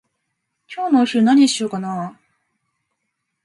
[0.67, 2.17] 今日のお昼何にしようかなー？